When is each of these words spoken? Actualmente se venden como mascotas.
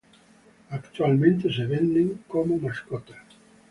Actualmente 0.71 1.53
se 1.53 1.67
venden 1.67 2.23
como 2.27 2.57
mascotas. 2.57 3.19